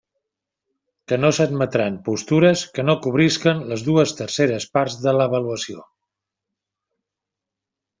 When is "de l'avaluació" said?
5.07-5.89